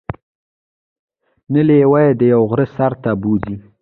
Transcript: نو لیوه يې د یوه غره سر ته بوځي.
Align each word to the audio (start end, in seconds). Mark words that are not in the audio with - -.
نو 1.51 1.59
لیوه 1.67 1.99
يې 2.05 2.11
د 2.19 2.21
یوه 2.31 2.45
غره 2.49 2.65
سر 2.75 2.91
ته 3.03 3.11
بوځي. 3.21 3.55